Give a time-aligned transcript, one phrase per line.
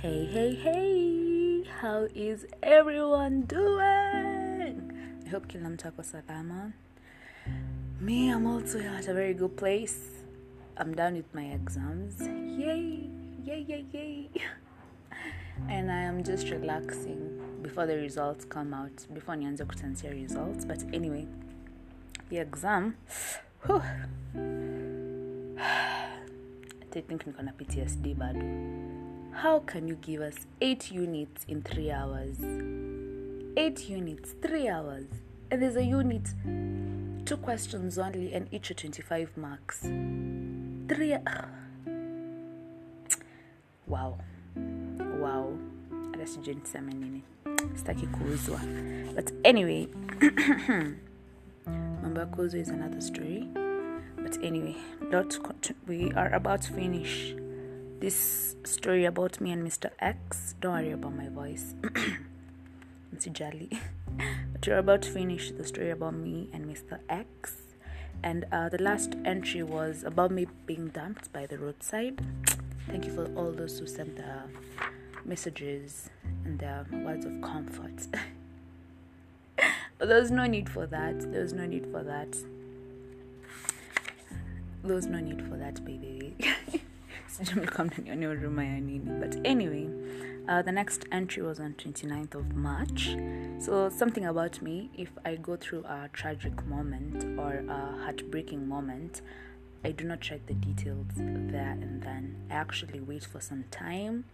[0.00, 4.92] Hey, hey, hey, how is everyone doing?
[5.26, 6.72] I hope kila mtu ako.
[8.00, 9.98] Me, I'm also at a very good place.
[10.76, 12.20] I'm done with my exams.
[12.20, 13.10] Yay,
[13.44, 14.30] yay, yay, yay.
[15.68, 20.64] And I am just relaxing before the results come out, before nianze kutanzia results.
[20.64, 21.26] But anyway,
[22.30, 22.94] the exam,
[23.66, 23.82] whew,
[25.58, 29.07] I think niko na PTSD bado.
[29.42, 32.38] How can you give us 8 units in 3 hours?
[33.56, 35.06] 8 units, 3 hours.
[35.52, 36.26] And there's a unit,
[37.24, 39.82] 2 questions only, and each are 25 marks.
[39.82, 41.18] 3
[43.86, 44.18] Wow.
[45.20, 45.56] Wow.
[46.10, 47.22] Hata sijui niseme nini.
[47.74, 48.60] Sitaki kuuzwa.
[49.14, 49.86] But anyway,
[52.02, 53.48] mambo ya kuuzwa is another story.
[54.16, 54.76] But anyway,
[55.12, 55.38] not
[55.86, 57.34] we are about to finish
[58.00, 59.90] this story about me and Mr.
[59.98, 60.54] X.
[60.60, 61.74] Don't worry about my voice.
[63.14, 63.76] Msijali.
[64.52, 67.00] but we're about to finish the story about me and Mr.
[67.08, 67.56] X.
[68.22, 72.20] And uh, the last entry was about me being dumped by the roadside.
[72.86, 74.42] Thank you for all those who sent the
[75.24, 76.08] messages
[76.44, 78.06] and the words of comfort.
[79.98, 81.32] but there was no need for that.
[81.32, 82.36] There was no need for that.
[84.84, 86.36] There was no need for that, baby.
[87.28, 89.10] Sijui mlikuwa mnanionea huruma ya nini.
[89.20, 89.88] But anyway,
[90.48, 93.16] uh, the next entry was on 29th of March.
[93.58, 99.22] So something about me, if I go through a tragic moment or a heartbreaking moment,
[99.84, 102.34] I do not check the details there and then.
[102.50, 104.24] I actually wait for some time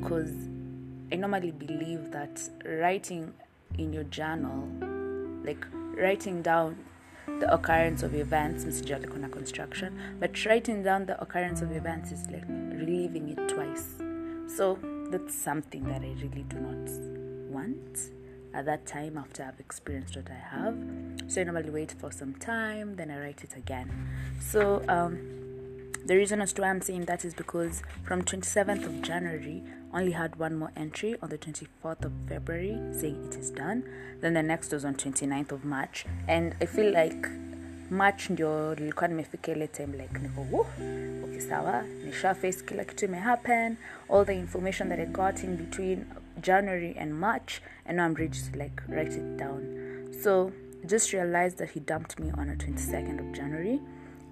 [0.00, 0.32] because
[1.12, 3.32] I normally believe that writing
[3.76, 4.68] in your journal,
[5.44, 5.66] like
[5.96, 6.76] writing down
[7.40, 12.30] the occurrence of events, msijali kuna construction, but writing down the occurrence of events is
[12.30, 13.84] like reliving it twice.
[14.56, 14.78] So
[15.10, 16.90] that's something that I really do not
[17.50, 17.98] want
[18.54, 20.74] at that time after I've experienced what I have.
[21.26, 23.90] So I normally wait for some time, then I write it again.
[24.40, 25.37] So um,
[26.08, 30.12] the reason as to why I'm saying that is because from 27th of January, only
[30.12, 33.84] had one more entry on the 24th of February saying it is done.
[34.22, 37.28] Then the next was on 29th of March, and I feel like
[37.90, 40.20] March ndio nilikuwa nimefika ile time like
[41.24, 43.08] okay sawa, nisha face kila kitu
[44.10, 46.06] all the information that I got in between
[46.40, 49.62] January and March, and now I'm ready to like write it down.
[50.22, 50.52] So
[50.86, 53.80] just realized that he dumped me on the 22nd of January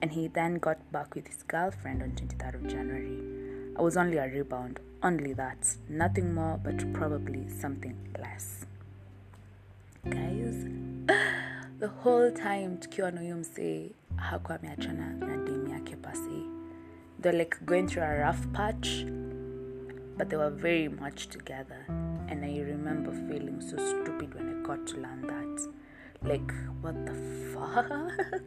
[0.03, 3.19] and he then got back with his girlfriend on 23rd of January.
[3.79, 8.65] I was only a rebound, only that, nothing more, but probably something less.
[10.09, 10.65] Guys,
[11.79, 16.47] the whole time tukiwa na huyo msee hakuwa ameachana na demu yake pasi.
[17.23, 19.05] They're like going through a rough patch,
[20.17, 21.85] but they were very much together.
[22.29, 25.69] And I remember feeling so stupid when I got to learn that.
[26.23, 26.53] Like,
[26.83, 27.15] what the
[27.55, 28.41] fuck?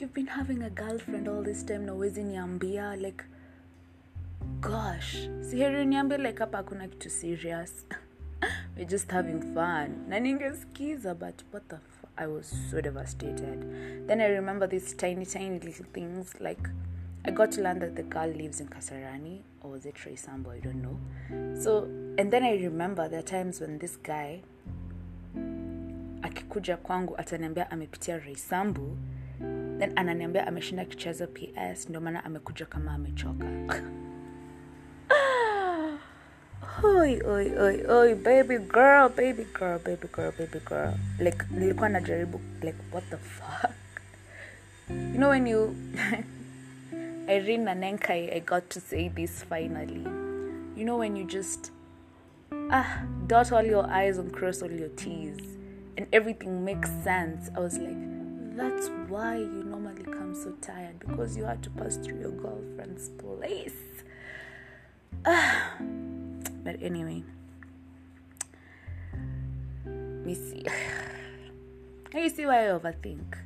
[0.00, 3.24] You've been having a girlfriend all this time na uwezi niambia like
[4.60, 5.28] gosh.
[5.50, 7.86] Siheri niambia like hapa hakuna kitu serious.
[8.76, 10.08] We're just having fun.
[10.08, 13.64] Na ningesikiza but what the f- i was so devastated.
[14.06, 16.70] Then i remember these tiny tiny little things like
[17.24, 20.60] i got to learn that the girl lives in kasarani or was it Trey i
[20.60, 20.96] don't know.
[21.60, 21.84] So
[22.18, 24.42] and then i remember there are times when this guy
[26.22, 28.96] akikuja kwangu ataniambia amepitia Reisambu
[29.78, 33.82] then ananiambia ameshinda akicheza ps ndio maana amekuja kama amechoka.
[36.84, 40.94] Oi oi oi oi baby girl baby girl baby girl baby girl.
[41.18, 43.70] Like nilikuwa najaribu like what the fuck?
[44.90, 45.74] You know when you
[47.28, 50.04] irene nanenka i got to say this finally.
[50.76, 51.72] You know when you just
[52.70, 55.36] ah dot all your i's and cross all your t's
[55.96, 57.50] and everything makes sense.
[57.56, 57.96] I was like
[58.56, 59.62] that's why you
[60.08, 63.74] normally come so tired because you had to pass through your girlfriend's place.
[66.64, 67.22] But anyway
[69.86, 70.64] me see.
[72.14, 73.36] You see why i overthink?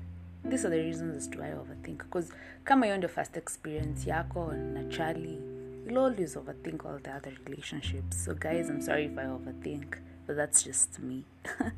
[0.44, 2.32] These are the reasons as to why i overthink because
[2.64, 5.38] kama hiyo ndio first experience yako na charlie
[5.86, 8.24] you'll always overthink all the other relationships.
[8.24, 9.96] So guys i'm sorry if i overthink
[10.26, 11.24] but that's just me.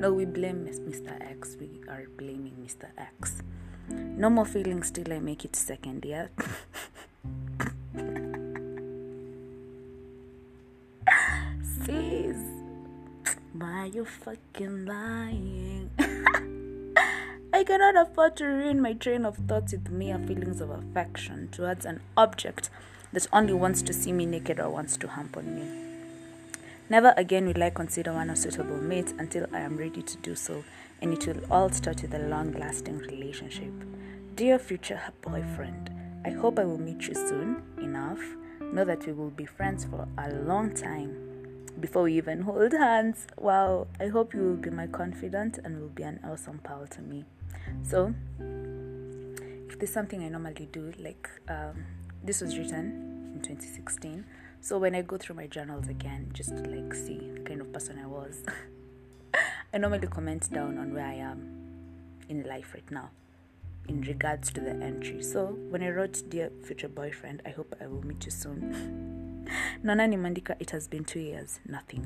[0.00, 3.42] No we blame mr x we are blaming mr x
[3.90, 6.30] no more feelings till i make it second year
[11.84, 12.60] sis
[13.52, 15.90] why you fucking lying?
[17.52, 21.84] I cannot afford to ruin my train of thoughts with mere feelings of affection towards
[21.84, 22.70] an object
[23.12, 25.66] that only wants to see me naked or wants to hump on me.
[26.88, 30.34] Never again will I consider one a suitable mate until I am ready to do
[30.34, 30.64] so,
[31.00, 33.72] and it will all start with a long lasting relationship.
[34.34, 35.90] Dear future boyfriend,
[36.24, 38.20] I hope I will meet you soon enough.
[38.60, 41.30] Know that we will be friends for a long time
[41.80, 43.26] before we even hold hands.
[43.38, 47.00] Wow, I hope you will be my confidant and will be an awesome pal to
[47.00, 47.24] me.
[47.82, 48.14] So,
[49.68, 51.84] if there's something I normally do, like um,
[52.22, 54.24] this was written in 2016.
[54.60, 57.72] So when I go through my journals again, just to like see the kind of
[57.72, 58.42] person I was,
[59.72, 61.46] I normally comment down on where I am
[62.28, 63.10] in life right now
[63.88, 65.22] in regards to the entry.
[65.22, 69.46] So when I wrote Dear Future Boyfriend, I hope I will meet you soon.
[69.82, 72.04] Nana Nimandika, it has been two years, nothing.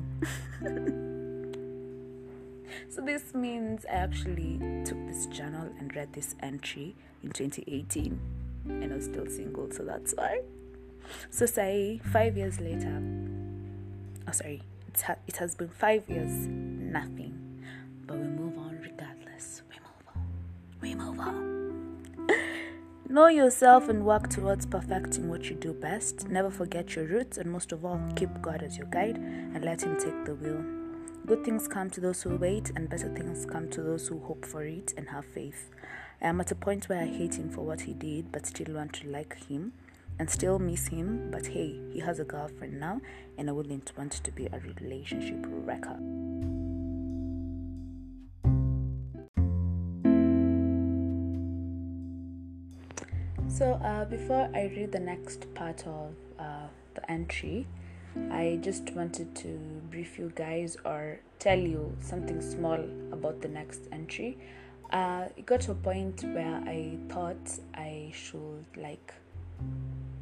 [2.89, 8.19] so this means I actually took this journal and read this entry in 2018
[8.67, 10.41] and I was still single, so that's why.
[11.29, 13.01] So say five years later,
[14.27, 14.61] oh sorry,
[15.03, 17.44] ha- it has been five years, nothing,
[18.07, 19.63] but we move on regardless.
[19.69, 20.25] We move on.
[20.81, 21.55] We move on.
[23.07, 26.27] Know yourself and work towards perfecting what you do best.
[26.27, 29.83] Never forget your roots, and most of all, keep God as your guide and let
[29.83, 30.63] Him take the wheel.
[31.25, 34.43] Good things come to those who wait, and better things come to those who hope
[34.43, 35.69] for it and have faith.
[36.21, 38.73] I am at a point where I hate him for what he did, but still
[38.75, 39.73] want to like him
[40.17, 41.29] and still miss him.
[41.31, 43.01] But hey, he has a girlfriend now,
[43.37, 45.97] and I wouldn't want to be a relationship wrecker.
[53.55, 57.65] So, uh, before I read the next part of uh, the entry,
[58.29, 59.47] I just wanted to
[59.89, 62.81] brief you guys or tell you something small
[63.13, 64.37] about the next entry.
[64.91, 69.13] Uh, it got to a point where I thought I should like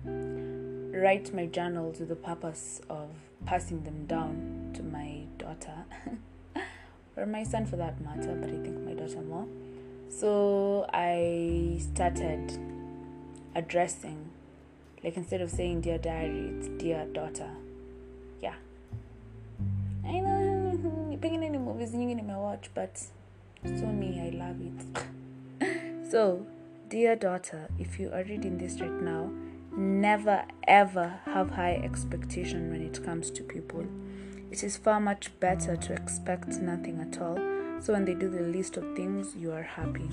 [0.05, 3.09] write my journals with the purpose of
[3.47, 5.85] passing them down to my daughter
[7.17, 9.47] or my son for that matter, but I think my daughter more.
[10.07, 12.72] So I started
[13.55, 14.29] addressing,
[15.03, 17.49] like instead of saying dear diary, it's dear daughter.
[18.41, 18.55] Yeah.
[20.05, 22.97] I know, pengine ni movies nyingi nimewatch, but
[23.65, 26.11] so me, I love it.
[26.11, 26.45] so,
[26.89, 29.31] dear daughter, if you are reading this right now,
[29.75, 33.85] never ever have high expectation when it comes to people.
[34.51, 37.37] It is far much better to expect nothing at all.
[37.81, 40.09] So when they do the list of things, you are happy.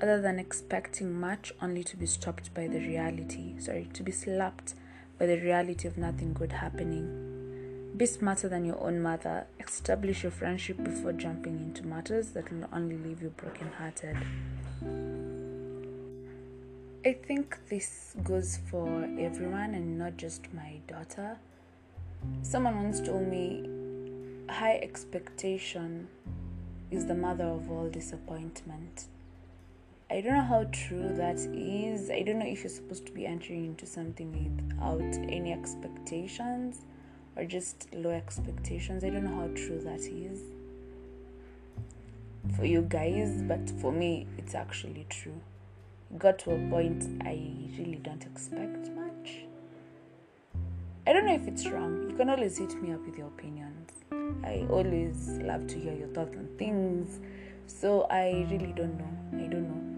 [0.00, 4.74] Other than expecting much only to be stopped by the reality, sorry, to be slapped
[5.18, 7.92] by the reality of nothing good happening.
[7.96, 9.46] Be smarter than your own mother.
[9.58, 14.16] Establish your friendship before jumping into matters that will only leave you brokenhearted.
[17.06, 18.86] I think this goes for
[19.18, 21.38] everyone and not just my daughter.
[22.42, 23.66] Someone once told me
[24.50, 26.08] high expectation
[26.90, 29.06] is the mother of all disappointment.
[30.10, 32.10] I don't know how true that is.
[32.10, 36.84] I don't know if you're supposed to be entering into something without any expectations
[37.36, 39.04] or just low expectations.
[39.04, 40.40] I don't know how true that is
[42.56, 45.40] for you guys, but for me, it's actually true
[46.18, 49.44] got to a point I really don't expect much.
[51.06, 52.08] I don't know if it's wrong.
[52.10, 53.90] You can always hit me up with your opinions.
[54.44, 57.20] I always love to hear your thoughts on things.
[57.66, 59.44] So I really don't know.
[59.44, 59.95] I don't know.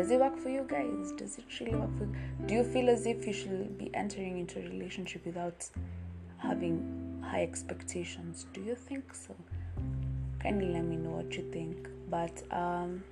[0.00, 1.12] Does it work for you guys?
[1.12, 2.16] Does it really work for you?
[2.46, 5.68] Do you feel as if you should be entering into a relationship without
[6.38, 8.46] having high expectations?
[8.54, 9.36] Do you think so?
[10.38, 11.86] Kindly let me know what you think.
[12.08, 13.04] But um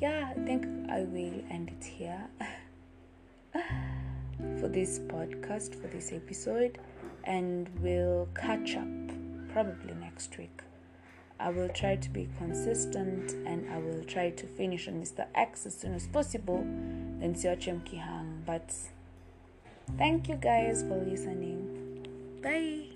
[0.00, 2.28] yeah, I think I will end it here
[4.60, 6.78] for this podcast, for this episode,
[7.24, 9.08] and we'll catch up
[9.52, 10.62] probably next week.
[11.42, 15.26] I will try to be consistent and I will try to finish on Mr.
[15.34, 16.58] X as soon as possible,
[17.18, 18.44] then Sioche Mkihang.
[18.46, 18.72] But
[19.98, 22.06] thank you guys for listening.
[22.42, 22.91] Bye.